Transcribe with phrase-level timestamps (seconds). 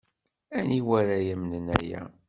[0.57, 2.01] Aniwa ara yamnen aya?